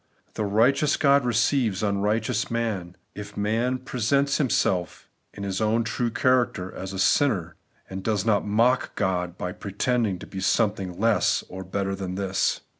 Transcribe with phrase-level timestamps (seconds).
[0.33, 6.09] The righteous God receives imrighteous man, if man pre sents himself in his own true
[6.09, 7.53] character as a sinner,
[7.87, 12.15] and does not mock Gk)d by pretending to be some thing less or better than
[12.15, 12.61] this.